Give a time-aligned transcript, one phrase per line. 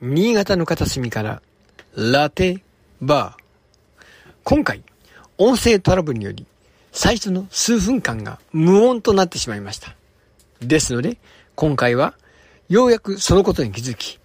[0.00, 1.40] 新潟の片隅から
[1.94, 2.62] ラテ
[3.00, 4.04] バー。
[4.44, 4.82] 今回、
[5.38, 6.44] 音声トラブルにより
[6.92, 9.94] 最初の数分間が無音となってしまいました。
[10.60, 11.16] ですので、
[11.54, 12.12] 今回は
[12.68, 14.18] ようやくそのことに気づき、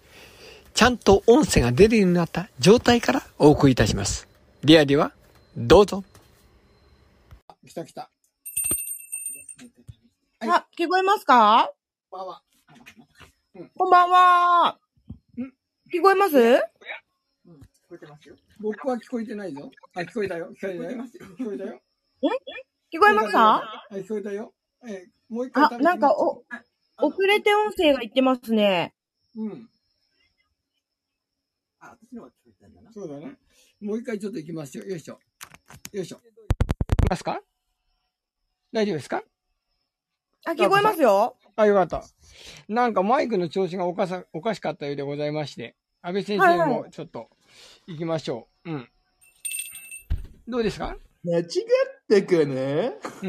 [0.74, 4.28] ちゃんと音声が出るようになった状態からお送りいたします。
[4.62, 5.12] ではでは、
[5.56, 6.04] どうぞ。
[7.66, 8.10] 来た来た。
[10.40, 11.72] はいあ、聞こえますか？
[12.10, 14.78] こんばんは。
[15.92, 16.34] 聞こえます？
[16.34, 16.58] 聞
[17.90, 18.34] こえてますよ。
[18.60, 19.70] 僕は聞こえてないぞ。
[19.94, 20.48] あ、聞こえたよ。
[20.58, 21.04] 聞こえたよ。
[21.38, 21.80] 聞こえたよ。
[22.90, 24.54] 聞こえましたはい、聞こえたよ。
[24.88, 26.44] えー、もう一回あ、なんか、お、
[26.96, 28.94] 遅れて音声がいってますね。
[29.36, 29.68] うん。
[31.80, 32.90] あ、私の方が聞こえたんだな。
[32.90, 33.36] そうだね。
[33.82, 34.84] もう一回ちょっと行きますよ。
[34.84, 35.18] よいしょ。
[35.92, 36.20] よいしょ。
[37.10, 37.42] ますか？
[38.72, 39.22] 大丈夫ですか？
[40.46, 41.36] あ、聞こえますよ。
[41.54, 42.02] あ、よかった。
[42.66, 47.28] なんかマイクの調子がおかさ、おかしかったようでございまして、安倍先生はいもちょっと
[47.86, 48.70] 行きましょう。
[48.70, 48.88] うん。
[50.48, 50.96] どうですか？
[51.24, 51.44] 間違っ
[52.10, 53.28] たかなうー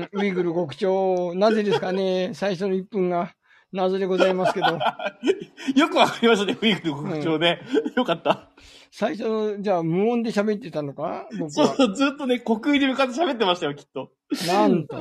[0.00, 2.32] ん、ウイグル国長、なぜですかね？
[2.34, 3.34] 最初の1分が
[3.72, 4.66] 謎でございますけど、
[5.76, 7.60] よくわかりましたね、ウィークの国長ね。
[7.94, 8.50] よかった。
[8.90, 11.28] 最初の、じゃあ無音で喋ってたのか？
[11.50, 14.10] そうそう、ずっとね、国威で向かって喋ってましたよ、きっと。
[14.46, 14.96] なんと。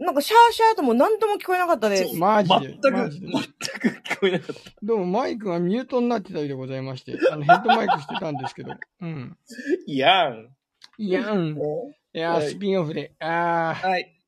[0.00, 2.16] なんかシャーシャーとも何とも聞こえなかったです。
[2.16, 2.78] マジで。
[2.82, 4.72] 全く、全く聞こえなかった。
[4.82, 8.72] どうもマイクがミュートになってたようでございまして、あのヘッドマイクしてたんですけど。
[9.02, 9.36] うん。
[9.86, 10.48] いやん。
[10.96, 11.54] いやん。
[12.12, 13.12] いやスピンオフで。
[13.20, 13.88] あー。
[13.88, 14.19] はい。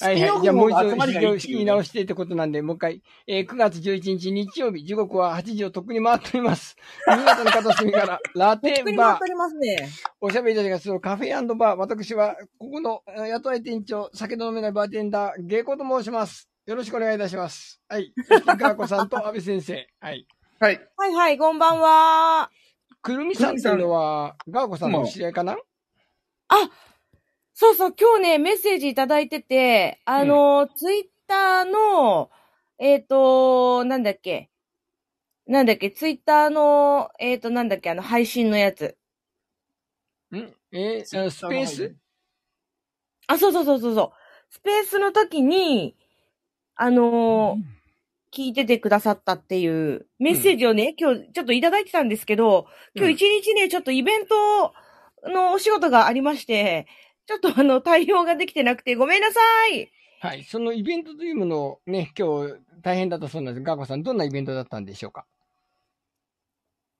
[0.00, 0.42] はいはい。
[0.42, 3.02] じゃあもう一度、集まりがいいっていうね仕切り直してってことなんで、もう一回。
[3.26, 6.76] えー、9月11日日曜日、時刻は8時をとっくに回っております。
[7.08, 9.26] 新潟の片隅から、ラテバー特に回ってお。
[9.26, 9.88] りますね。
[10.20, 11.76] おしゃべりたちがするカフェバー。
[11.76, 16.48] 私は、ここのえー雇われ店長、酒の飲めないバーテンダー、ゲイコと申します。
[16.66, 17.80] よろしくお願いいたします。
[17.88, 18.12] はい。
[18.28, 19.88] そして、ガーコさんと安倍先生。
[20.00, 20.26] はい。
[20.60, 20.80] はい。
[20.96, 22.50] はいはい、こんばんは。
[23.02, 25.56] くるみさんっていうのは、ガーコさんのお知り合いかな？
[27.60, 32.30] そうそう、今日ね、メッセージいただいてて、あの、ツイッターの、
[32.78, 34.48] えっ、と、なんだっけ。
[35.44, 38.96] なんだっけ、ツイッターの、えっ、と、なんだっけ、あの、配信のやつ。
[40.32, 40.36] ん？
[40.70, 41.10] えース
[41.48, 41.96] ペース？
[43.26, 44.12] あ、そうそうそうそうそう。
[44.50, 45.96] スペースの時に、
[46.76, 47.62] あのー
[48.30, 54.74] 聞いててくださったっていうメッセージをね、今日ちょっといただいてたんですけど、今日一日ね、ちょっとイベント
[55.28, 56.86] のお仕事がありまして、
[57.28, 59.90] ちょっとあの、対応ができてなくてごめんなさい。
[60.20, 60.44] はい。
[60.44, 63.64] そのイベントというものをね、今日大変だったそうなんです。
[63.64, 65.26] ガーコさん、どんなイベントだったんでしょうか？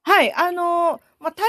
[0.03, 1.45] はい、あのーまあ、大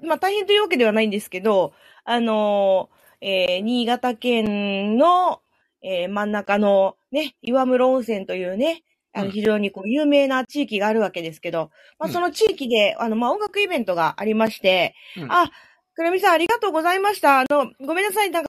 [0.00, 1.72] 変、まあ、大変というわけではないんですけど、
[2.04, 5.40] あのーえー新潟県の、
[5.82, 15.50] えー真ん中のね、岩室温泉というね、あうんの非常にこう有名な地域があるわけですけど、まあ、うんその地域で、あの、まあ、音楽イベントがありまして、うんあ、
[16.00, 17.40] くるみさんありがとうございました。
[17.40, 18.48] あの、ごめんなさい、なんか、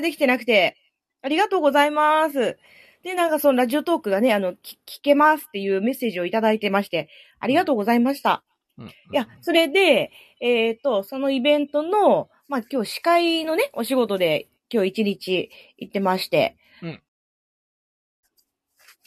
[0.00, 0.76] できてなくて、
[1.22, 2.58] ありがとうございます。
[3.04, 8.42] で、なんかそのラジオトークがね、あの、聞聞けますっていうメッセージをいただいてまして、ありがとうございました。
[8.76, 8.86] うん。
[8.88, 10.10] いや、それで、
[10.40, 17.02] えっ、と、そのイベントの、まあ、今日司会のね、お仕事で今日一日行ってまして、うん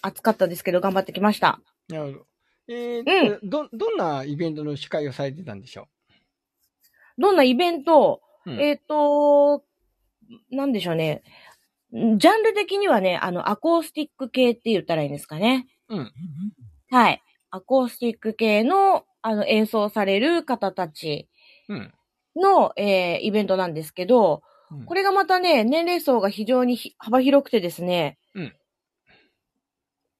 [0.01, 1.59] 暑かったですけど頑張ってきました。
[1.89, 2.25] なるほど。
[2.69, 5.89] えーど、どんなイベントの司会をされてたんでしょ
[7.19, 9.63] どんなイベント、うんえっ、と、
[10.51, 11.23] なんでしょうね。
[11.95, 15.67] んジャンル的にはね、あの、アコースティック系って言ったらいいんですかね。
[15.89, 16.11] ううん。
[16.89, 17.21] はい。
[17.51, 21.27] アコースティック系の、あの、演奏される方たち
[21.67, 21.93] うん。
[22.35, 28.55] の、えーイベントなんですけど、うんこれがまたね、年齢層が非常にひ幅広くてですね、うん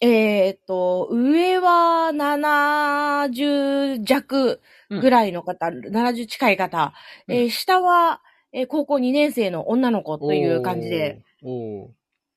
[0.02, 4.60] えーっと、上は70弱
[4.90, 6.94] ぐらいの方、70近い方、
[7.28, 7.36] うん。
[7.36, 11.22] えー下は、えー高校2年生の女の子という感じで、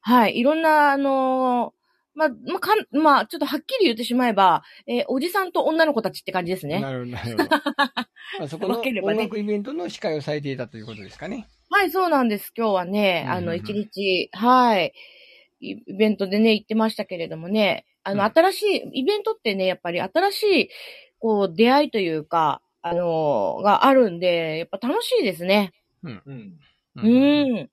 [0.01, 1.83] はい、いろんな、あのー
[2.15, 6.81] まあ、まあ、かん、まあ、ちょっとはっきり言ってしまえば、えーおじさんと女の子たちって感じですね。
[6.81, 7.49] なるほど、なるほど。
[8.39, 11.47] まあ、そこの音楽イベントの司会をされていたということですかね。
[11.71, 12.53] はい、そうなんです。
[12.55, 13.45] 今日はね、あの、うん。
[13.45, 14.93] うんうん一日、はい、
[15.61, 18.31] イイベントでね、行ってましたけれどもね、あの、うん。
[18.31, 18.63] 新し
[18.93, 20.69] い、イベントってね、やっぱり新しい、
[21.23, 25.73] こう、出会いというか、あのーがあるんで、やっぱ楽しいですね。
[26.03, 26.23] うん。
[26.97, 27.01] う。
[27.01, 27.71] ん。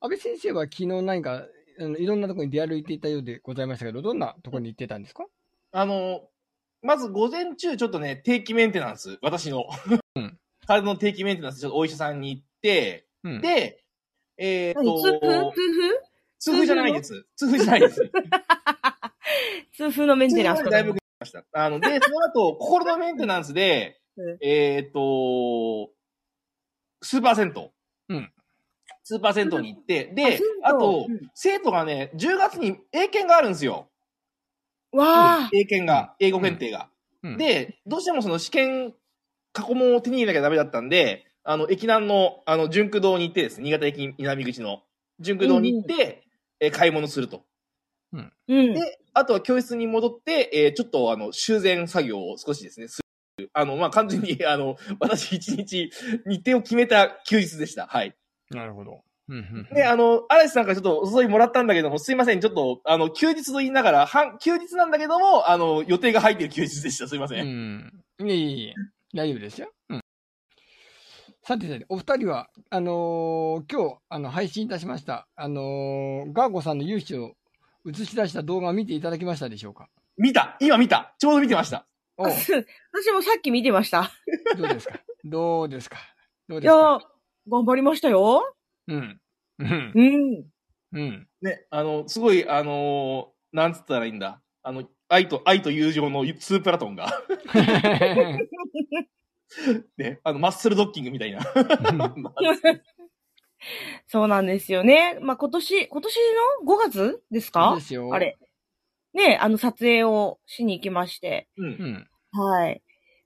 [0.00, 1.44] 安倍先生は昨日何か、
[1.78, 5.26] あのいろんなところに出歩いていたようでございましたけど、どんなところに行ってたんですか？
[5.72, 6.22] あの、
[6.80, 9.66] まず午前中ちょっとね、定期メンテナンス、私の、
[10.16, 13.40] うん体の定期メンテナンス、ちょっとお医者さんに行って、うん。
[13.42, 13.84] で、
[14.38, 15.20] えっ、何痛風？
[15.20, 15.60] と、痛
[16.38, 17.26] 痛風じゃないです。
[17.36, 18.10] 痛風じゃないです。
[19.76, 21.44] 風痛風のメンテナンスとかだいぶました。
[21.52, 25.92] あの、で、その後、 心のメンテナンスでうん、えーっと、
[27.02, 28.16] スーパー銭湯。
[28.16, 28.32] うん。
[29.04, 33.88] スーパー銭湯に行って、で、あとうん、生徒がね、10月に英検があるんですよ。
[34.92, 36.90] わあ、英検が、英語検定が。
[37.22, 38.94] うん、で、どうしてもその試験
[39.52, 44.82] 過去問を手に入れなきゃダメだったんで、あの、駅南の、あの、純駆堂に行ってですね、新潟駅南口の
[45.20, 46.24] 純駆堂に行って、
[46.60, 47.44] えー買い物すると。
[48.12, 48.32] うん。
[48.74, 53.00] で、あとは教室に戻って、えーちょっとあの、修繕作業を少しですね、す
[53.38, 53.50] る。
[53.52, 55.90] あの、まあ、完全に、 あの、私一日
[56.26, 57.86] 日程を決めた休日でした。
[57.86, 58.14] はい。
[58.50, 59.02] なるほど。
[59.74, 67.06] で、あの、嵐さんからちょっとお誘いもらったんだけども、すいません、ちょっと、あの、休日と言いながら、半、休日なんだけども、あの、予定が入ってる休日でした。
[67.06, 67.46] すいません。
[68.20, 68.28] うん。
[68.28, 68.74] いえいえいえ、
[69.14, 69.70] 大丈夫ですよ。
[69.90, 70.00] うん。
[71.42, 77.34] さてさて、お二人は、あのー今日、あの、配信いたしました、あのーガーゴさんの勇姿を
[77.88, 79.88] 映し出した動画を見ていただきましたでしょうか？
[80.16, 81.86] 見た今見たちょうど見てました。
[82.16, 84.10] おう私もさっき見てました。
[84.56, 85.00] どうですか？
[85.24, 85.98] どうですか？
[86.48, 87.00] どういやですか？
[87.48, 88.42] ー、頑張りましたよ。
[88.88, 89.20] うん。
[89.60, 89.92] うん。
[89.94, 90.44] うん。
[90.92, 91.28] うん。
[91.42, 94.40] ね、あの、すごい、あのーなんつったらいいんだ？
[94.62, 97.22] あの、愛と、愛と友情のスープラトンが、
[99.96, 101.40] ね、あの、マッスルドッキングみたいな。
[104.06, 105.18] そうなんですよね。
[105.20, 106.16] まあ、今年、今年
[106.64, 107.74] の5月ですか？
[107.74, 108.12] ですよ。
[108.12, 108.36] あれ。
[109.14, 111.48] ね、あの撮影をしに行きまして。
[111.56, 111.64] う。
[111.64, 112.08] うんん。
[112.32, 112.82] はい。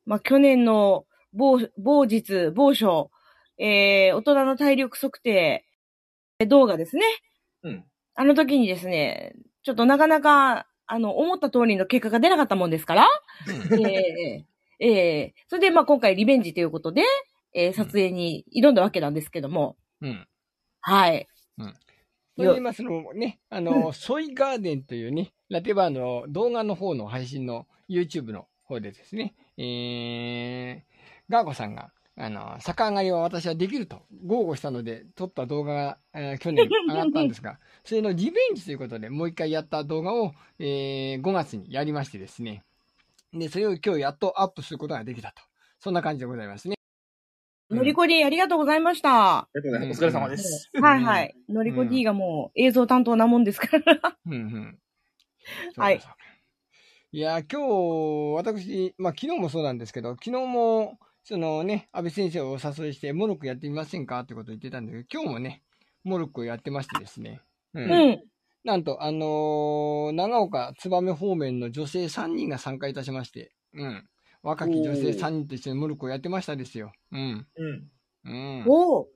[0.07, 3.11] まあ、去年の某、某日、某所、
[3.59, 5.65] えー、大人の体力測定
[6.49, 7.03] 動画ですね。
[7.63, 7.85] うん。
[8.15, 13.09] あの時にですね、ちょっとなかなか、あの、思った通りの結果が出なかったもんですから、
[13.79, 14.45] ええ
[14.81, 17.03] ええそれで、まあ、今回リベンジということで、
[17.55, 20.29] えー撮影に挑んだわけなんですけども、うん。
[20.81, 21.27] はい。
[22.37, 42.65] と言いますのもね、あの、ソイガーデンというね、ラテバーの動画の方の配信の YouTube の方でですね、えー、ガーコさんが、あの、逆上がりは私はできると豪語したので撮った動画が、えー去年上がったんですが、 それのリベンジということでもう一回やった動画を、えー5月にやりましてですね、
[43.33, 45.43] で、それを今日やっとアップすることができたと。
[45.79, 46.77] そんな感じでございますね。
[47.73, 49.39] うんのりこ D ありがとうございました。
[49.39, 50.71] ありがとうございますお疲れ様です。
[50.75, 51.35] はいはい。
[51.49, 54.19] のりこ D がもう映像担当なもんですから。
[54.27, 54.79] うんうん。
[55.77, 56.01] はい。
[57.13, 65.63] いや、今日、私、まあ、昨日もそうなんですけど、昨日も、そのね、安倍先生をお誘いして、モルックやってみませんかってことを言ってたんだけど、今日もね、
[66.05, 67.41] モルックをやってましてですね。
[67.75, 67.81] う。
[67.81, 68.23] うんん。
[68.65, 74.09] なんと、あのー長岡燕方面の女性3人が参加いたしまして、うん。
[74.43, 76.93] 若き女性3人と一緒にモルックをやってましたですよ。
[77.13, 77.47] うん。
[77.57, 77.91] うん。
[78.25, 78.65] うん。
[78.67, 79.07] おー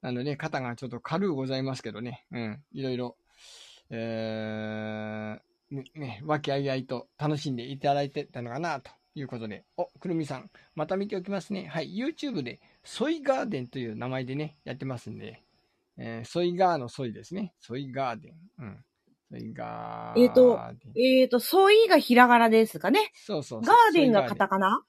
[0.00, 2.24] あのね、肩がちょっと軽うございますけどね。
[2.30, 2.62] うん。
[2.72, 3.16] いろいろ、
[3.90, 9.64] えー、ね、ね、和気あいあいと楽しんでいただいてたのかな、ということで。
[9.76, 11.66] お、くるみさん、また見ておきますね。
[11.66, 15.42] はい、YouTube で、ソイガーデンという名前でね、やってますんで、
[15.96, 17.54] えー、ソイガーのソイですね。
[17.58, 18.34] ソイガーデン。
[18.58, 18.84] うん。
[19.30, 20.24] ソイガーデン。
[20.24, 20.60] えーと
[20.94, 23.10] えーと、ソイがひらがなですかね。
[23.14, 24.82] そうそうそうガーデンがカタカナ？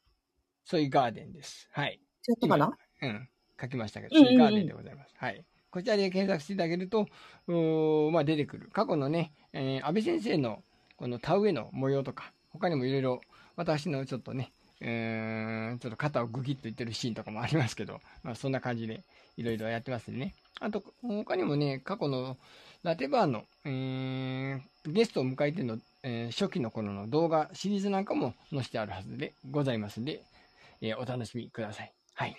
[0.65, 1.69] ソイガーデンです。
[1.71, 2.00] はい。
[2.27, 2.77] 違ったかな？
[3.01, 5.13] うん、書きましたけど、うんうんうんソイガーデンでございます。
[5.18, 5.44] はい。
[5.71, 7.06] こちらで検索していただけると、
[7.47, 8.69] うーまあ出てくる。
[8.71, 10.63] 過去のね、えー安倍先生の
[10.97, 13.21] この田植えの模様とか、他にもいろいろ
[13.56, 19.03] 私のちょっとね、えーちょっと肩をグギッといってるシーンとかもありますけど、 まあそんな感じで
[19.38, 20.33] いろいろやってますね。
[20.59, 22.38] あと、他にもね、過去の
[22.83, 30.21] ラテバーの、えーゲストを迎えての、えー初期の頃の動画シリーズなんかも載せてあるはずでございますんで、
[30.81, 31.93] えーお楽しみください。
[32.15, 32.36] はい。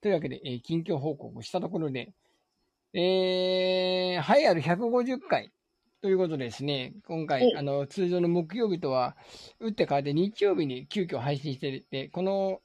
[0.00, 2.12] というわけで、えー近況報告したところで、
[2.94, 5.50] えー、栄えある150回
[6.02, 7.58] ということでですね、今回、お。
[7.58, 9.16] あの、通常の木曜日とは
[9.58, 12.62] 打って変わって日曜日に急遽配信していて、この、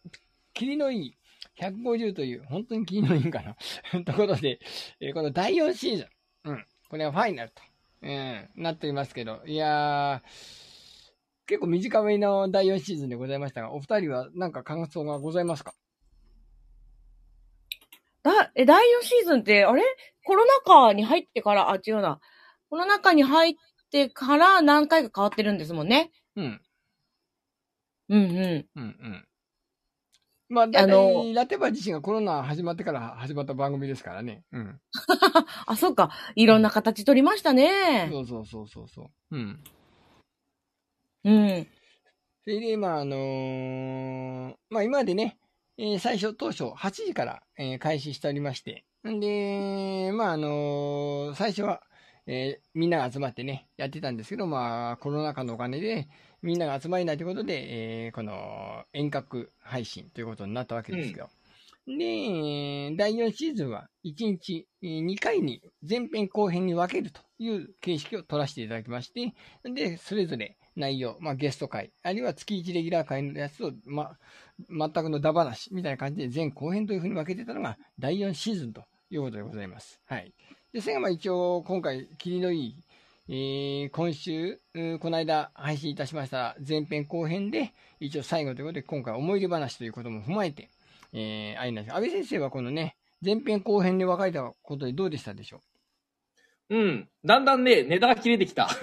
[0.53, 1.17] 霧のいい
[1.59, 3.55] 150という、本当に霧のいいんかな？
[4.05, 4.59] ところで、
[5.01, 6.09] えーこの第4シーズ
[6.45, 7.61] ン、うん、これはファイナルと、
[8.03, 10.29] うん、なっておりますけど、いやー、
[11.47, 15.73] 結構短めの第4シーズンでございましたが、お二人は何か感想がございますか？
[18.23, 19.83] だ、え、第4シーズンって、あれ？
[20.23, 22.21] コロナ禍に入ってから、あ、違うな。
[22.69, 23.53] コロナ禍に入っ
[23.91, 26.11] てから何回か変わってるんですもんね。
[26.35, 26.61] うん。
[28.09, 28.65] うんうん。
[28.75, 29.27] うんうん。
[30.47, 34.43] まあ、あのいラテバ自身がコロナ始まってから始まった番組ですからね。
[34.51, 34.79] うん。
[35.65, 36.11] あ、そうか。
[36.35, 38.09] いろんな形取りましたね。
[38.11, 39.35] そうそうそうそうそう。
[39.35, 39.63] うん。
[41.23, 41.67] うん。
[42.43, 45.39] それで、まあ、あのーまあ今までね、
[45.79, 51.81] えー最初、当初8時から、えー開始しておりまして、んで、まああのー最初は、
[52.27, 56.07] えーみんなが集まってね、やってたんですけど、まあ、コロナ禍のお金で、
[56.41, 61.29] みんなが集まれないということで、えーこの遠隔配信ということになったわけですけど。
[61.87, 74.19] で、えー第4シーズンは1日えー2回に前編後編に分けるという形式を取らせていただきまして、で、それぞれ内容、まあゲスト会、あるいは月1レギュラー会のやつを、まあ、
[74.69, 80.01] 全くのダ話みたいな感じで前後編というふうに分けてたのが第4シーズンということでございます。
[80.05, 80.33] はい。
[80.75, 82.75] ですが、まあ一応今回、霧のいい、
[83.29, 84.59] えー今週、
[84.99, 90.69] この間配信いたしました前編後編で、一応最後ということで、今回思い出話ということも踏まえて、
[91.13, 95.61] えー、あれなんです安倍先生はこのね、前編後編で分かれたことでどうでしたでしょ
[96.71, 96.77] う？
[96.77, 97.07] ん。
[97.23, 98.65] だんだんね、ネタが切れてきた。
[98.65, 98.67] う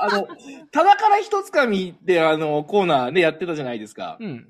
[0.00, 0.28] あの、
[0.70, 4.16] 棚から一つかみって、あの、コーナーでやってたじゃないですか。
[4.20, 4.46] うん。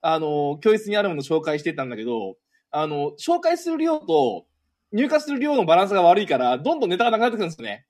[0.00, 2.36] あの、教室にあるもの紹介してたんだけど、
[2.72, 4.44] あの、紹介する量と
[4.92, 7.86] 入荷する量のバランスが悪いから、どんどんネタがなくなってくるんですよね。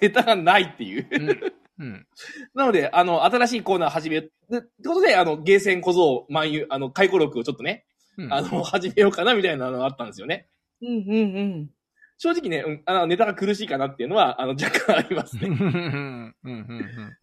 [0.00, 1.06] ネタがないっていう。
[1.10, 1.52] うん。
[1.78, 2.06] うん。
[2.54, 4.32] なので、あの、新しいコーナー始める。
[4.50, 7.86] でってことで、あの、ゲーセン小僧、万有、あの、回顧録をちょっとね、
[8.18, 10.48] うんあの、始めようかなみたいなのがあったんですよね。
[10.82, 11.70] うんうんうん。
[12.18, 15.50] 正直ね、うん、あの、ネタが苦しいかなっていうのは、あの、若干ありますうん。
[15.50, 15.56] ね。
[15.60, 16.34] うん。
[16.44, 16.52] うん。
[16.52, 17.16] うん。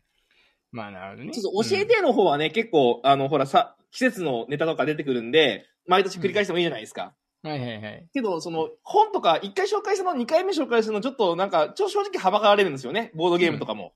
[0.72, 1.34] まあ、なるほどね。
[1.34, 7.14] ちょっと教えての方はね、結構、あの、ほらさ、季節のネタとか出てくるんで、毎年繰り返してもいいじゃないですか。
[7.44, 7.52] うん。
[7.52, 8.08] はいはいはい。
[8.14, 13.12] けど、その、本とか、一回紹介するの、二回目紹介するの、ちょっとなんか、ちょ、正直はばかられるんですよね。
[13.16, 13.94] ボードゲームとかも。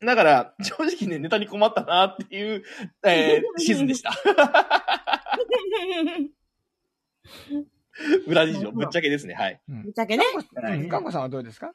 [0.00, 2.64] だから、正直ね、ネタに困ったなっていう、
[3.04, 4.10] えー、シーズンでした。
[8.26, 9.60] 裏事情、ぶっちゃけですね、はい。
[9.68, 10.24] うんぶっちゃけね。
[10.54, 11.72] うんガンコさんはどうですか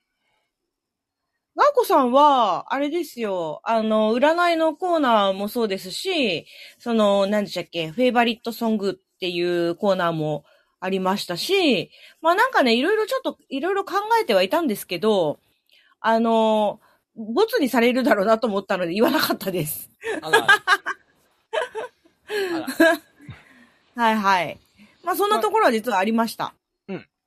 [1.56, 6.48] ガンコさんは、あれですよ、あの、占いのコーナーもそうですし、
[6.80, 10.46] その、何でしたっけ、フェイバリットソングっていうコーナーも
[10.86, 15.40] ありましたし、まあなんかね、いろいろちょっと、いろいろ考えてはいたんですけど、
[16.00, 16.80] あの、
[17.16, 19.90] ボツにされるだろうなと思ったので言わなかったです。
[20.22, 20.44] あら。
[20.44, 20.48] あ
[22.80, 23.02] ら。
[24.04, 24.60] はいはい。
[25.04, 26.54] まあそんなところは実はありました。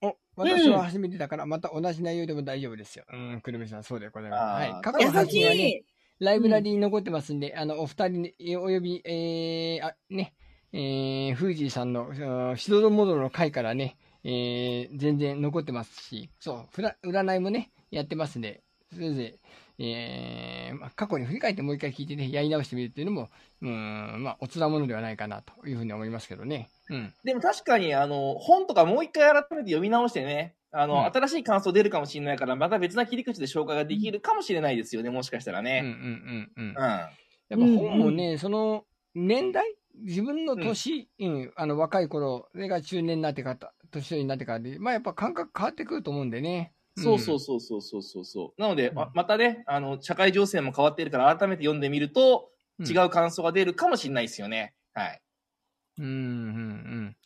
[0.00, 3.04] お、私は初めてだから、また同じ内容でも大丈夫ですよ。
[3.12, 4.70] うん、くるみさん、そうでございます。
[4.70, 4.82] はい。
[4.82, 5.84] 過去の配信はね、い。
[6.20, 10.34] ライブラリーに残ってますんで、あの、お二人に、えおよび、えー、あ、ね、
[10.72, 12.10] えー、フージーさんの、
[12.52, 19.38] あしどろもどろの回からね、えー、全然残ってますし、そう、占いもね、やってますんで、それぞれ、
[19.78, 23.28] えー、まあ、過去に振り返ってもう一回聞いてね、やり直してみるっていうのも、
[23.62, 26.68] うーん、まあ、おつなものではないかなというふうに思いますけどね。
[26.90, 27.14] うん。
[27.24, 35.80] でも確かに、あの、本とかもう一回改めて読み直してね、あの、うん新しい感想出るかもしれないから、また別な切り口で紹介ができるかもしれないですよね、もしかしたらうんうんね。
[35.80, 36.68] うんうん。
[36.68, 36.74] うん。
[36.74, 37.08] やっ
[37.50, 38.84] ぱ本もね、その
[39.14, 46.72] 年代自分の年、うん、あの若い頃、それが中年になってから、年寄りになってからで、まあやっぱ感覚変わってくると思うんでね。
[46.96, 48.60] そうそうそうそうそうそうそう。
[48.60, 52.86] なので、ままたね、あの、社会情勢も変わっているから、改めて読んでみると、うん。
[52.86, 54.74] 違う感想が出るかもしれないですよね。
[54.94, 55.20] はい。
[55.98, 57.16] うん、うん、うん。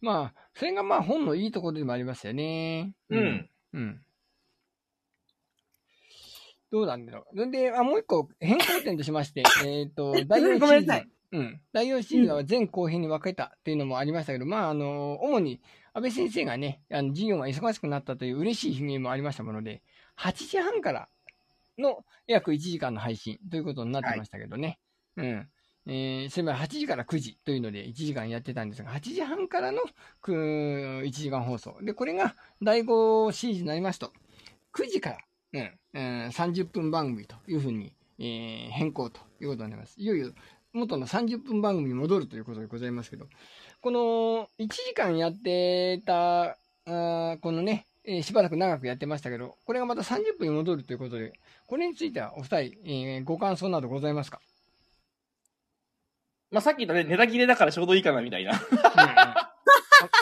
[0.00, 2.94] まあ、それがまあ本のいいところでもありますよね。
[3.10, 3.50] うん。
[3.74, 4.00] うん。
[6.70, 7.50] どうなんだろう。
[7.50, 10.58] で、あ、もう一個変更点としまして、えっと、第4シーズン。
[10.58, 11.60] ごめんなさいうん。
[11.72, 15.60] 第4シーズンは前後編に分けたっていうのもありましたけど、まあ、あの、主に
[15.94, 19.82] 安倍先生がね、あの、授業が忙しくなったという嬉しい悲鳴もありましたもので、
[20.18, 21.08] 8時半から
[21.78, 24.78] の約1時間の配信ということになってましたけどね。
[25.16, 25.48] うん。
[25.86, 29.80] えー、それまで8時から9時というので1時間やってたんですが、8時半からの
[30.20, 31.76] く1時間放送。
[31.82, 34.12] で、これが第5シーズンになりますと、
[34.74, 35.18] 9時から、
[35.94, 40.00] うん、うん、30分番組というふうに、えー変更ということになります。
[40.00, 40.32] いよいよ
[40.72, 43.26] 元の30分番組に戻るということでございますけど、
[43.80, 51.32] この1時間やってた、あーこのね、えーしばらく長くやってましたけど、これがまた30分に戻るということで、
[51.66, 54.40] これについてはお二人、えーご感想などございますか？
[56.50, 58.52] まあ、さっき言ったね、ネタ切れだからちょうどいいかな、みたいな。
[58.52, 58.58] あ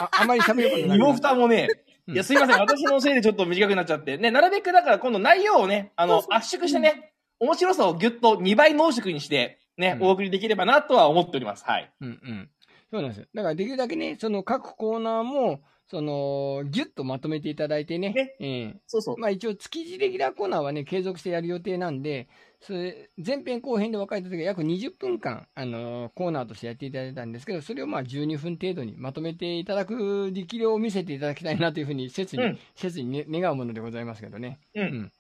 [0.01, 1.69] ああまり喋ることな身も蓋もね、
[2.07, 2.59] うんいや、すいません。
[2.59, 4.17] 私のせいでちょっと短くなっちゃって。
[4.19, 11.65] ね、なるべくだから今度内容をね、あの、圧縮してね、面白さをぎゅっと2倍濃縮にして、ね、うんお送りできればなとは思っております。
[11.65, 11.93] はい。
[12.01, 12.51] うんうん。
[12.91, 13.27] そうなんですよ。
[13.35, 15.61] だからできるだけね、その各コーナーも、
[15.91, 18.13] その、ぎゅっとまとめていただいてね。
[18.13, 19.19] ねええそうそう。
[19.19, 22.29] まあ一応月次レギュラーコーナーはね、継続してやる予定なんで、
[22.61, 34.61] それ、前編後編で分かれた時は約20分間、あのーコーナーとしてやっていただいたんですけど、それをまあ12分程度にまとめていただく力量を見せていただきたいなというふうに切に、うん切に、ね、願うものでございますけどね。
[34.75, 35.13] うん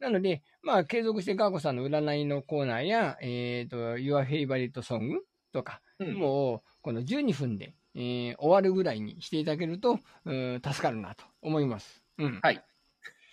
[0.00, 5.20] なので、まあ継続してガーコさんの占いのコーナーや、えっ、と、Your Favorite Song
[5.52, 12.04] とか、うんもう、この12分で、えー終わるぐらいにしていただけると、うん助かるなと思います。
[12.18, 12.40] うん。
[12.42, 12.62] はい。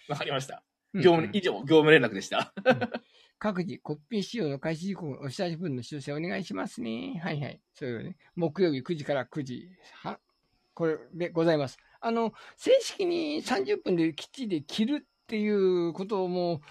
[0.08, 0.63] わかりました。
[0.93, 2.53] うん業務、以上、業務連絡でした。
[3.39, 7.20] 各自、コピー仕様の開始時刻、お知らせ分の修正お願いしますね。
[7.22, 7.60] はいはい。
[7.74, 8.15] そういうね。
[8.36, 9.70] 木曜日9時から9時、
[10.03, 10.20] は、
[10.74, 11.77] これでございます。
[12.00, 16.61] あの、正式に30分できっちり切るっていうことも、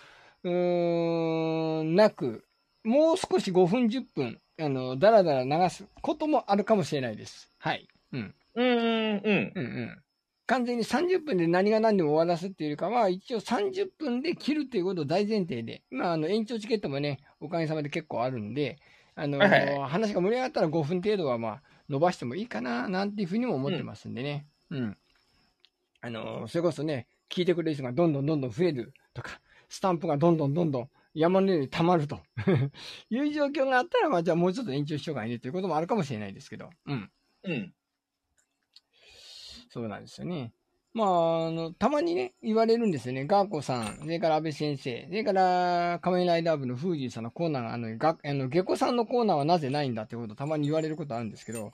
[0.44, 2.44] うーん、なく、
[2.84, 7.50] もう少し5分10分、あの、だらだら流すこともあるかもしれないです。
[7.58, 7.88] はい。
[8.12, 8.34] うん。
[8.54, 9.52] うん、うん、うん。
[9.54, 10.02] うんうん。
[10.46, 18.76] 完全に30分で何が何でも終わらすっていうよりかは、一応30分で切るっていうことを大前提で、まあ、あの、延長チケットもね、おかげさまで結構あるんで、
[19.14, 24.46] あの、はいはい話が盛り上がったら5分程度はまあ、伸ばしてもいいかな、なんていうふうにも思ってますんでね。
[24.70, 24.98] うん。
[26.00, 32.20] あの、それこそね、聞いてくれる人がどんどんどんどん増えるとか、スタンプがどんどんどんどん山のように溜まると
[33.10, 37.10] いう状況があったら、まあ、じゃあもうちょっと延長しようかねということもあるかもしれないですけど、うん。
[37.44, 37.74] うん。
[39.70, 40.52] そうなんですよね。
[40.94, 43.24] まあ、あの、たまにね、言われるんですよね。
[43.24, 51.72] ガーコさん、それから安倍先生、それから仮面ライダー部のフージーさんのコーナーが、あの、があの、下戸さんのコーナーはなぜないんだってことをたまに言われることあるんですけど、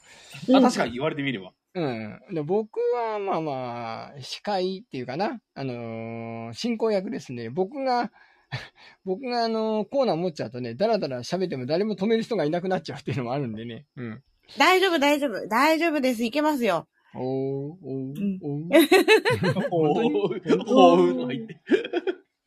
[0.55, 1.53] あ、確かに言われてみれば。
[1.79, 2.35] うん。
[2.35, 7.51] で僕は、まあまあ、司会っていうかな、あのー進行役ですね。
[7.51, 8.11] 僕が、
[9.05, 13.87] 僕があのコーナー持っちゃうとね、だらだら喋っても誰も止める人がいなくなっちゃうっていうのもあるんでね。
[13.97, 14.23] うん。
[14.57, 15.47] 大丈夫、大丈夫。
[15.47, 16.25] 大丈夫です。
[16.25, 16.89] いけますよ。
[17.15, 17.75] おー、お
[18.43, 18.83] おー。
[20.67, 21.29] おお。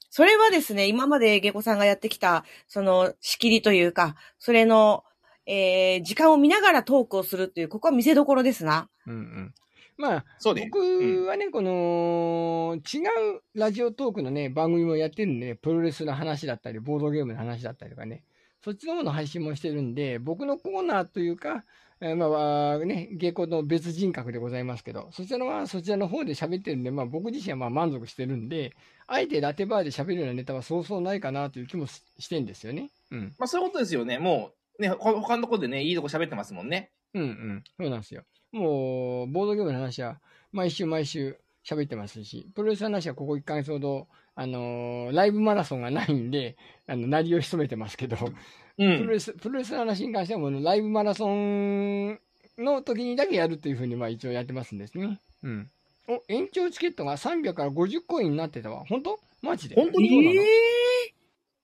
[0.10, 5.04] それはですね、今まで下戸さんがやってきた、その、仕切りというか、それの、
[5.46, 8.90] えー、時間を見ながらトークをするっていう、ここは見せどころですな。
[9.08, 9.54] うんうん。
[9.98, 10.70] まあ、そうね。
[10.72, 13.00] 僕はね、この、違
[13.36, 18.24] うラジオトークのね、番組もやってるんで、プロレスの話だったり、ボードゲームの話だったりとかね、
[18.64, 21.64] そっちのもの配信もしてるんで、僕のコーナーというか、
[22.04, 28.74] えーまあ、ね、芸妓の別人格でございますけど、そちらのはそちらの方で喋ってるんで、まあ僕自身はまあ満足してるんで、
[29.06, 32.90] あえてラテバーで喋るようなネタはそうそうないかなという気もししてんですよね。
[33.12, 33.36] うん。
[33.38, 34.18] まあそういうことですよね。
[34.18, 36.90] もう、ね、ほ他のとこでね、いいとこ喋ってますもんね。
[37.14, 37.64] うんうん。
[37.80, 38.24] そうなんですよ。
[38.52, 40.20] もう、ボードゲームの話は
[40.52, 48.30] 毎週毎週喋ってますし、プロレスの話はここ1ヶ月ほど、あのーライブマラソンがないんで、あの、鳴りを潜めてますけど、う
[48.78, 49.08] プロん。
[49.10, 52.20] レス、プロレスの話に関してはもうライブマラソン
[52.58, 55.20] の時にだけやるというふうにまあ一応やってますんですね。
[55.44, 55.70] うん。
[56.08, 58.84] お、延長チケットが300から50コインになってたわ。
[58.88, 59.20] 本当？
[59.42, 59.76] マジで？
[59.76, 60.42] 本当にそうなの？
[60.42, 60.46] え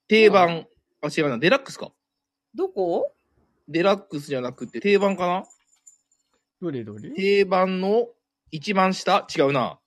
[0.07, 0.67] 定番、
[1.01, 1.91] あ、違うな、デラックスか。
[2.55, 3.11] どこ？
[3.67, 5.45] デラックスじゃなくて定番かな？
[6.61, 7.11] どれどれ？
[7.11, 8.07] 定番の
[8.51, 9.27] 一番下？
[9.35, 9.79] 違うな。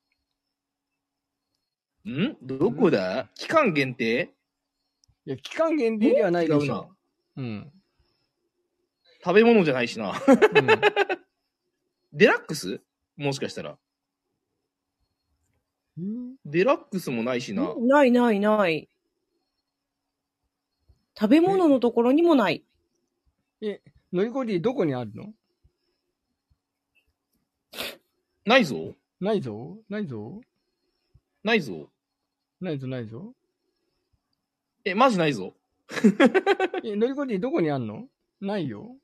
[2.08, 2.36] ん？
[2.42, 3.28] どこだ？
[3.34, 4.34] 期間限定？
[5.26, 6.88] いや、期間限定ではないでし違うょ。
[7.36, 7.72] うん。
[9.22, 10.12] 食べ物じゃないしな。
[10.12, 10.66] うん。
[12.12, 12.80] デラックス？
[13.16, 13.78] もしかしたら。
[15.98, 16.36] うん？
[16.44, 17.74] デラックスもないしな。
[17.76, 18.88] ないないない。
[21.18, 22.64] 食べ物のところにもない。
[24.12, 25.34] 乗り越えてどこにあるの？
[28.50, 30.40] ないぞないぞないぞ
[31.44, 31.88] ないぞ
[32.60, 33.32] ないぞないぞ
[34.84, 35.54] え、マジないぞ
[36.82, 38.08] え、乗り越えてどこにあんの？
[38.40, 38.96] ないよ。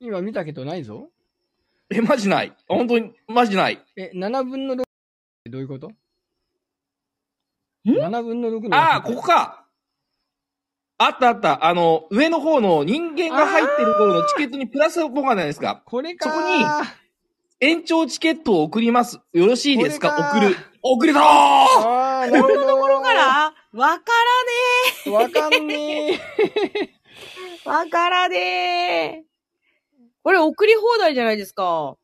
[0.00, 1.10] 今見たけどないぞ
[1.90, 2.52] え、マジない。
[2.66, 3.80] 本当に、マジない。
[3.94, 4.84] え、7分の6っ
[5.44, 5.88] てどういうこと？
[5.90, 5.94] ん
[7.86, 8.76] ?7 分の6の。
[8.76, 9.64] ああ、ここか
[10.98, 11.64] あったあった。
[11.64, 15.82] あの、上の方の人間が入ってる頃のチケットにプラスボがないですか。
[15.86, 16.64] これかそこに
[17.64, 19.20] 延長チケットを送ります。
[19.32, 20.32] よろしいですか？
[20.34, 20.56] 送る。
[20.82, 22.42] 送れたーああ、な。
[22.42, 23.54] ところから？
[23.72, 24.12] わか
[25.06, 26.14] らねわかんねえ。
[26.14, 26.20] え。
[27.64, 28.36] わからね
[29.20, 29.24] え。
[30.24, 31.96] これ送り放題じゃないですか。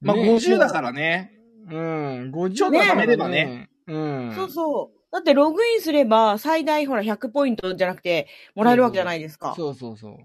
[0.00, 1.34] まあ、ね50だからね。
[1.70, 3.68] うん、50ちょっと貯めればね。
[3.86, 4.32] うん。
[4.34, 4.98] そうそう。
[5.12, 9.52] だってログインすれば最大ほら100ポイントじゃなくてもらえるわけじゃないですか。
[9.54, 10.16] そうそうそう。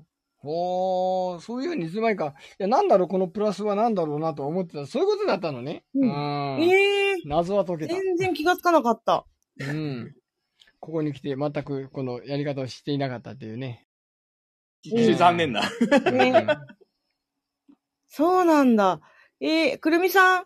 [0.46, 4.86] おー、そういうふうにいつの間にか、いや、なんだろう、このプラスはなんだろうなと思ってた。
[4.86, 5.86] そういうことだったのね。
[5.96, 7.96] うんんええ謎は解けた。
[7.96, 9.26] 全然気がつかなかった。
[9.60, 10.14] うん。
[10.80, 13.88] ここに来て全くこのやり方をしていなかったっていうね。
[14.94, 15.62] うん残念だ。
[16.12, 16.46] ね
[18.10, 19.00] そうなんだ。
[19.40, 20.46] えー、くるみさん、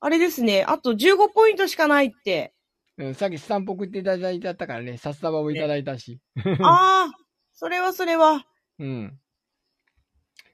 [0.00, 0.64] あれですね。
[0.64, 2.54] あと15ポイントしかないって。
[2.96, 6.18] うん、さっきスタンプ送っていただいてあったからね、札束もいただいたし。
[6.60, 7.12] ああ、
[7.52, 8.46] それはそれは。
[8.78, 9.18] うん。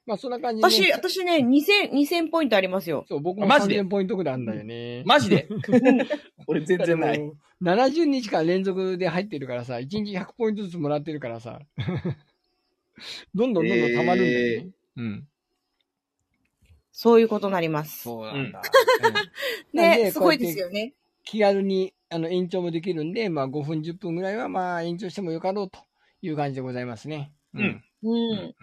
[0.06, 3.06] まあ、そんな感じで、私、私ね、2000、2000ポイントありますよ。
[3.08, 5.02] そう、僕もマジで？3000ポイントぐらいあるんだよね。
[5.06, 5.48] マジで？
[6.46, 7.18] 俺全然ない。
[7.18, 11.60] もう 70日間連続で入ってるからさ、1日100ポイントずつもらってるからさ、
[13.34, 14.70] どんどんどんどん溜まるんだよね。
[14.96, 15.28] うん。
[16.92, 18.02] そういうことになります。
[18.02, 18.60] そうなんだ。
[19.72, 20.92] ね、ですごいですよね。
[21.24, 25.80] 気軽にあの延長もできるんで、まあ5分、10分ぐらいはまあ延長してもよかろうと
[26.20, 27.32] いう感じでございますね。
[27.54, 27.64] うんう
[28.04, 28.38] うんん。
[28.38, 28.54] うん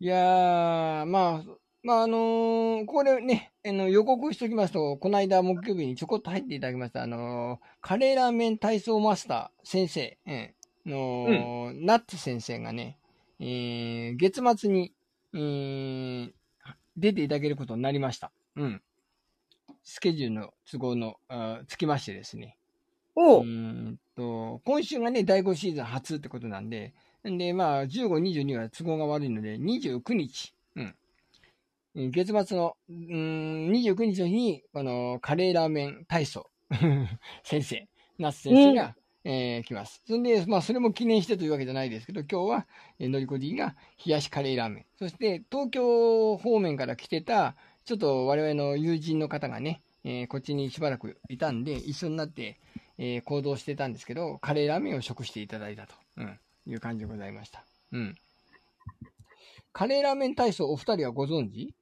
[0.00, 12.98] いやー、まあ、まああのーこれね、あの予告しておきますと、この間木曜日にちょこっと入っていただきました、あのーカレーラーメン体操マスター先生、ええの、ナッツ先生がね、
[13.40, 14.92] えー月末に、
[15.32, 16.32] えー
[16.96, 18.30] 出ていただけることになりました。
[18.56, 18.82] うん。
[19.82, 22.56] スケジュールの都合の、あつきましてですね。
[23.16, 26.92] おうんと、今週がね、第5シーズン初ってことなんで、
[27.28, 30.94] んで、まあ、15、22は都合が悪いので、29日、うん。
[31.94, 36.50] うん月末の、うーん、29日の日に、この、カレーラーメン体操、
[37.44, 40.02] 先生、ナス先生が、えー来ます。
[40.06, 42.66] そんで、まあ、それも記念してというわけじゃないですけど、今日は、
[42.98, 44.84] えーのりこ D が冷やしカレーラーメン。
[44.98, 52.58] そして、東京方面から来てた、ちょっと我々の友人の方がね、えーこっちにしばらくいたんで、一緒になって、
[52.98, 57.64] えー行動してたんですけど、カレーラーメンを食していただいたと、うん、いう感じでございました。
[57.92, 58.14] うん。
[59.72, 61.74] カレーラーメン体操お二人はご存知？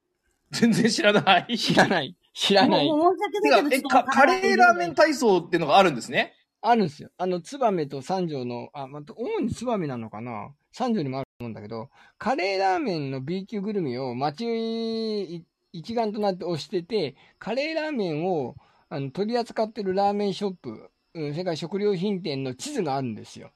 [0.50, 1.58] 全然知らない。
[1.58, 2.16] 知らない。
[2.34, 2.86] 知らない。
[2.88, 6.34] もう申し訳ないけど、え、ちょっとかカレーラーメン体操っていうのがあるんですね？
[6.62, 7.10] あるんですよ。
[7.18, 10.52] あの、ツバメと三条の、あ、まあ、主にツバメなのかな？
[10.72, 18.56] 三条にもあると思うんだけど、カレーラーメンの B 級グルメを街一丸となって推してて、カレーラーメンを
[18.88, 23.52] あの取り扱ってるラーメンショップ、うん、それから食料品店の地図があるんですよ。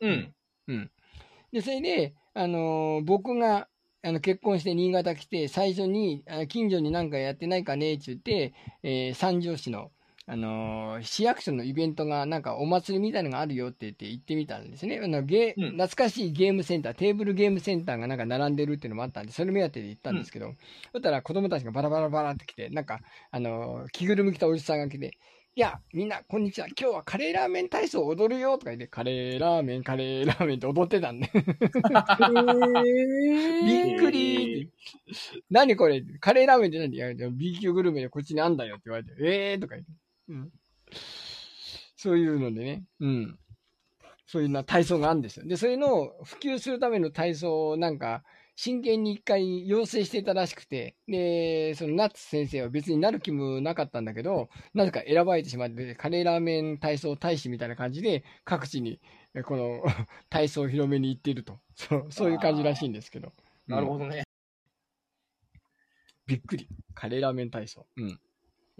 [0.00, 0.34] うん。
[0.68, 0.90] うん。
[1.52, 3.68] で、それで、あのー僕が、
[4.02, 9.90] あの、結婚して新潟来て、最初に、あ近所になんかやってないかねって言って、えー三条市の、
[10.26, 15.00] あのー市役所のイベントが、なんかお祭りみたいのがあるよって言って行ってみたんですね。
[15.02, 20.54] あのゲうん懐かしいゲームセンター、テーブルゲームセンターがなんか並んでるっていうのもあったんで、それ目当てで行ったんですけど、
[20.92, 23.00] そしたら子供たちがバラバラバラって来て、なんか、
[23.32, 25.18] あのー着ぐるみ着たおじさんが来て、
[25.56, 26.68] いや、みんな、こんにちは。
[26.68, 31.28] 今日はカレーラーメン体操踊るよとか言って、カレーラーメン、カレーラーメンって踊ってたんで。
[31.34, 31.42] びっ
[33.98, 34.72] くりーって
[35.50, 36.04] 何これ？
[36.20, 36.94] カレーラーメンって何？
[36.94, 39.92] いや、でも B 級グルメでこっちにあんだよって言われて、えーとか言って。
[40.28, 40.52] うん。
[41.96, 43.36] そういうのでね、うん。
[44.28, 45.46] そういうな体操があるんですよ。
[45.48, 48.22] で、それの普及するための体操をなんか、
[48.62, 59.00] 真剣に一回要請していたらしくて、で、そのナッツ先生は別になる気もなかったんだけど、なぜか選ばれてしまって、カレーラーメン体操大使みたいな感じで、各地に、
[59.32, 59.82] えこの
[60.28, 61.58] 体操を広めに行っていると。
[61.74, 63.32] そう、そういう感じらしいんですけど。
[63.66, 63.76] ど。
[63.76, 64.24] なるほどね。
[66.26, 66.68] びっくり。
[66.92, 67.86] カレーラーメン体操。
[67.96, 68.08] うん。
[68.10, 68.18] い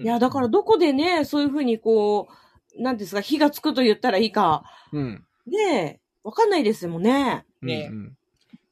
[0.04, 2.28] や、だからどこでね、そういうふうにこ
[2.76, 4.62] う、なんですか、火がつくと言ったらいいか、
[4.92, 5.26] うん。
[5.46, 7.46] ねえ、わかんないですもんね。
[7.62, 8.16] ねうんうん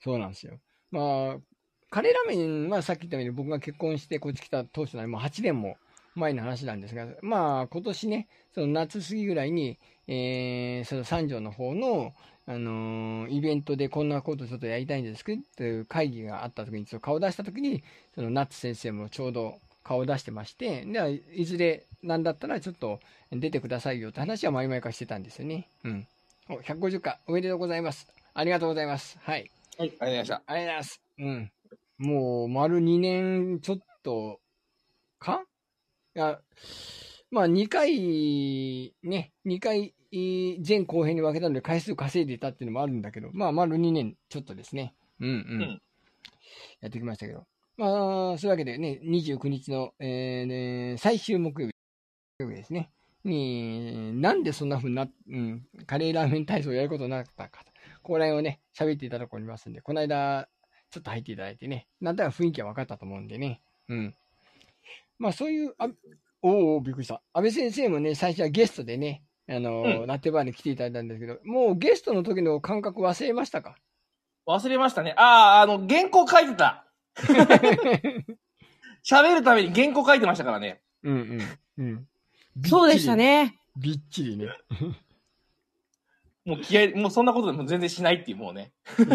[0.01, 0.61] そうなんですよ。
[0.91, 1.37] まあ、
[1.91, 5.77] カレーラーメンはさっき言ったように僕が結婚してこっち来た当初なの、もう8年も
[6.15, 12.13] 前の話なんですが、まあ今年ね、その夏過ぎぐらいに、えー、その三条の方の、
[12.47, 17.83] あのーイベントでこんなことちょっとやりたいんですけどっていう会議があった時に、その顔出した時に、
[18.15, 25.69] そのナッツ先生もちょうど顔を出してまして、ではいずれなんだったらちょっと出てくださいよって話は前々からしてたんですよね。
[25.85, 26.07] うん。
[26.49, 28.11] お、150回おめでとうございます。
[28.35, 29.19] ありがとうございます。
[29.23, 29.51] はい。
[29.79, 30.43] はい、ありがとうございました。
[30.47, 31.03] ありがとうございます。
[31.19, 31.53] うん。
[31.99, 34.41] もう、丸2年ちょっと、
[35.21, 35.45] か？
[36.17, 36.41] いや、
[37.31, 39.95] まあ、2回、ね、2回、
[40.67, 44.95] 前後編に分けたので回数稼いでいたっていうのもあるんだけど、まあ、丸2年ちょっとですね。
[45.21, 45.59] うんうん。
[45.61, 45.83] ん
[46.81, 47.47] やってきましたけど。
[47.77, 51.75] まあ、そういうわけでね、29日の、えーね最終木曜日
[52.41, 52.91] 木曜日ですね。
[53.23, 57.71] に、なんでそんな風にな、うん、カレーラーメン体操をやることになったかと。
[58.09, 60.49] ここら辺をね、喋っていただこうと思いますんで、この間、
[60.91, 63.61] ちょっと入っていただいてね、なんとなく雰囲気は分かったと思うんでね。
[63.91, 64.15] うん。
[65.19, 65.89] まあそういう、あ
[66.41, 67.21] おーおーびっくりした。
[67.35, 73.77] 安倍先生もね、最初はゲストでね、あのーうんラテバーに来ていただいたんですけど、もうゲストの時の感覚忘れましたか？
[74.47, 75.13] 忘れましたね。
[75.19, 76.87] ああ、あの、原稿書いてた。
[79.05, 80.81] 喋るために原稿書いてましたからね。
[81.03, 81.15] うん
[81.77, 81.85] うん。
[81.85, 82.09] うん。
[82.65, 83.15] そうでした。
[83.17, 83.59] ね。
[83.77, 84.47] びっちりね。
[86.49, 88.73] もう気合い、もうそんなことでも全然しないっていう、もうね。
[88.99, 89.09] うん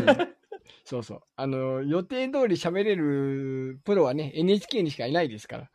[0.85, 1.21] そうそう。
[1.37, 5.69] あのー予定通り喋れるプロはね、NHK にしかいないですから。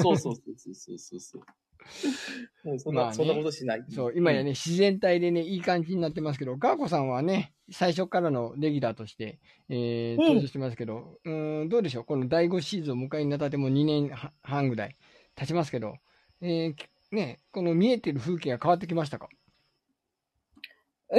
[0.00, 2.68] そうそうそうそうそうそう。
[2.68, 3.84] もうそんな、まあねそんなことしない。
[3.92, 12.04] そう、今やね、自然体でね、いい感じになってますけど、ガーコさんはね、最初からのレギュラーとして、えー、うん登場してますけど、うーん、どうでしょう？
[12.04, 14.96] この第5シーズンを迎えになったってもう2年は半ぐらい
[15.34, 15.94] 経ちますけど、
[16.40, 19.28] えー、きね、この見えてる風景が変わってきましたか？
[19.30, 19.36] え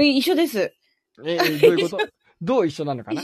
[0.02, 0.74] 一緒です。
[1.26, 2.08] えー、どういうこと？
[2.42, 3.22] どう一緒なのかな？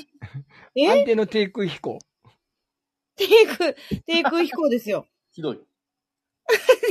[0.75, 0.87] え？
[0.87, 1.99] 安定の低空飛行。
[3.15, 3.73] 低空、
[4.05, 5.05] 低空飛行ですよ。
[5.31, 5.59] ひどい。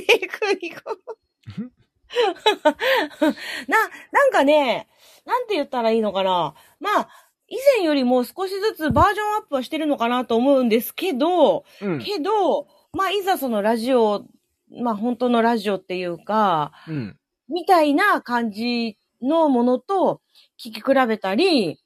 [0.08, 0.98] 低空飛行。
[3.68, 4.88] な、なんかね、
[5.24, 6.54] なんて言ったらいいのかな？
[6.80, 7.08] まあ、
[7.48, 11.98] 以前よりも少しずつバージョンアップはしてるのかなと思うんですけど、うん。
[11.98, 14.24] けど、まあ、いざそのラジオ、
[14.70, 17.16] まあ、本当のラジオっていうか、うん。
[17.48, 20.20] みたいな感じのものと
[20.58, 21.80] 聞き比べたり、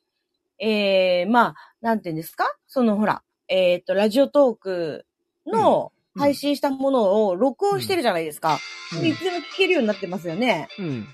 [0.58, 2.44] ええまあ、なんて言うんですか？
[2.68, 5.06] そのほら、えっ、と、ラジオトーク
[5.46, 8.58] のうん配信したものを録音してるじゃないですか。
[8.92, 10.68] うんいつでも聞けるようになってますよね。
[10.78, 11.06] うん。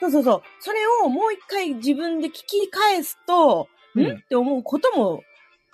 [0.00, 0.42] そうそうそう。
[0.60, 4.12] それをもう一回自分で聞き返すと、うんん？
[4.16, 5.22] って思うことも、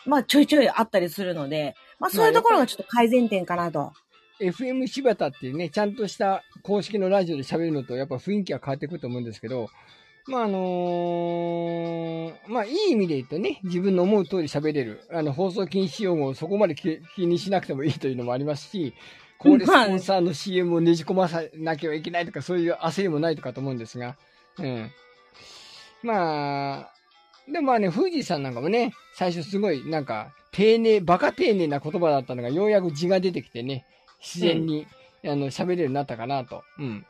[0.07, 3.93] まあちょいちょいあったりするので、まあそういうところがちょっと改善点かなと。
[4.41, 9.69] FM 柴田っていうね、ちゃんとした公式のラジオで喋るのと、やっぱ雰囲気は変わってくると思うんですけど、
[10.29, 15.01] まあ、あのーまあ、いい意味で言うとね、自分の思う通り喋れる。
[15.11, 18.95] あの、放送禁止用語をそこまで気気にしなくてもいいというのもありますし、
[19.39, 24.17] これスポンサーの CM をねじ込まさなきゃいけないとか、そういう焦りもないとかと思うんですが、
[24.59, 24.91] うん。
[26.03, 26.93] まあ、
[27.51, 33.87] でもまあね、富士さんなんかもね、最初すごいなんか、丁寧、バカ丁寧な言葉だったのが、ようやく字が出てきてね、
[34.21, 34.87] 自然に、
[35.25, 36.63] あの、喋れるようになったかなと。
[36.79, 37.07] うん。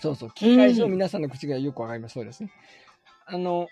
[0.00, 0.28] そうそう。
[0.30, 2.14] 聞き返しの皆さんの口がよくわかります。
[2.14, 2.50] そうですね。
[3.26, 3.68] あの、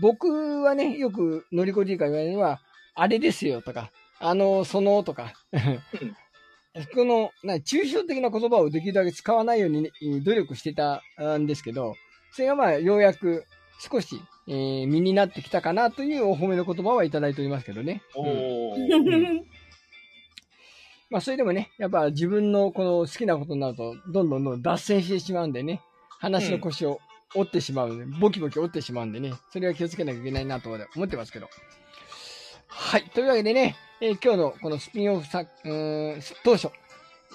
[0.00, 0.28] 僕
[0.62, 2.60] はね、よく乗り越えから言われるのは、
[2.94, 5.32] あれですよとか、あの、そのとか、
[6.94, 9.90] この、な、抽象的な言葉をできるだけ使わないように、ね、
[10.22, 11.02] 努力してた
[11.38, 11.94] んですけど、
[12.32, 13.44] それがまあ、ようやく
[13.78, 18.02] 少し、えー身になってきたかなというお褒めの言葉はいただいておりますけどね。
[18.14, 19.42] おうんー。
[21.10, 25.80] まあ、それでもね、やっぱ自分のこの好きなことになると、どんどんどん脱線してしまうんでね、
[26.18, 27.00] 話の腰を
[27.34, 31.48] 折ってしまうんで、ボキボキ折ってしまうんでね、それは気をつけなきゃいけないなと思ってますけど。
[32.66, 33.04] はい。
[33.10, 36.70] というわけでね、えー今日のこのスピンオフさ、うーん、当初、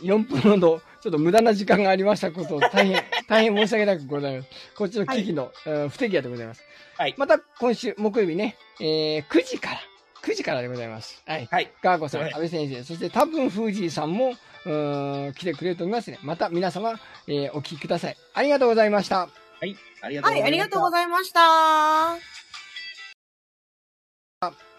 [0.02, 4.50] 4分ほど、ちょっと無駄な時間がありましたことを大変、 大変申し訳なくございます。
[4.76, 6.64] こっちの危機の、うん不手際でございます。
[6.98, 9.80] はいまた今週木曜日ね、えー9時から、
[10.24, 11.22] 9時からでございます。
[11.26, 11.48] はい。
[11.52, 11.72] はい。
[11.82, 16.20] ガーゴさん、はい安倍先生、そして多分、フージーさんも、うーん来てくれると思いますね。
[16.22, 18.18] また皆様、えーお聞きください。
[18.34, 19.20] ありがとうございました。
[19.20, 19.28] は
[19.66, 19.76] い。
[20.02, 21.40] ありがとうはい、ありがとうごいざいました。
[21.42, 22.18] は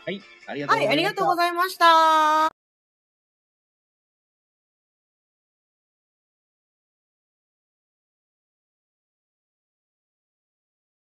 [0.08, 0.22] い。
[0.46, 0.82] ありがとうございました。
[0.82, 2.61] はい、ありがとうございました。